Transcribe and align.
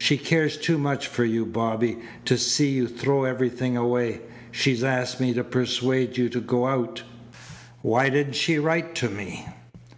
She 0.00 0.16
cares 0.16 0.56
too 0.56 0.78
much 0.78 1.06
for 1.06 1.26
you, 1.26 1.44
Bobby, 1.44 1.98
to 2.24 2.38
see 2.38 2.70
you 2.70 2.88
throw 2.88 3.24
everything 3.24 3.76
away. 3.76 4.22
She's 4.50 4.82
asked 4.82 5.20
me 5.20 5.34
to 5.34 5.44
persuade 5.44 6.16
you 6.16 6.30
to 6.30 6.40
go 6.40 6.66
out." 6.66 7.02
"Why 7.82 8.08
didn't 8.08 8.36
she 8.36 8.58
write 8.58 8.94
to 8.94 9.10
me?" 9.10 9.44